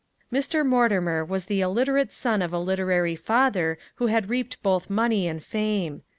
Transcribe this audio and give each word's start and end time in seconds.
Mr. 0.33 0.65
Mortimer 0.65 1.23
was 1.23 1.45
the 1.45 1.61
illiterate 1.61 2.11
son 2.11 2.41
of 2.41 2.51
a 2.51 2.57
literary 2.57 3.15
father 3.15 3.77
who 3.97 4.07
had 4.07 4.29
reaped 4.31 4.63
both 4.63 4.89
money 4.89 5.27
and 5.27 5.43
fame. 5.43 6.01